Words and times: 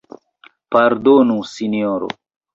Pardonu 0.75 1.37
Sinjoro! 1.51 2.09